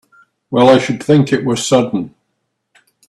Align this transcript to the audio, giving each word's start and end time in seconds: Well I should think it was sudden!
Well 0.49 0.69
I 0.71 0.79
should 0.79 1.03
think 1.03 1.31
it 1.31 1.45
was 1.45 1.63
sudden! 1.63 2.15